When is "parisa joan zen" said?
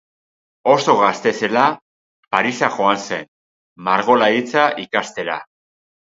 2.35-3.27